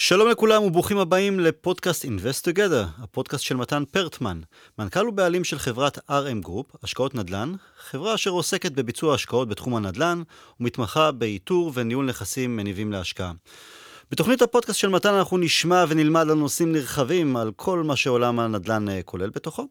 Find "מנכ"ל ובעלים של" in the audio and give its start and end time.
4.78-5.58